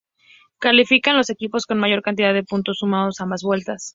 [0.57, 3.89] Califican los equipos con mayor cantidad de puntos sumando ambas vueltas.